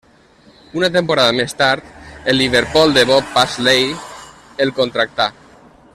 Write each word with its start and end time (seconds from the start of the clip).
Una 0.79 0.87
temporada 0.95 1.35
més 1.39 1.53
tard 1.59 1.91
el 2.33 2.39
Liverpool 2.43 2.97
de 2.97 3.03
Bob 3.11 3.31
Paisley 3.37 3.87
el 4.67 4.75
contractà. 4.81 5.33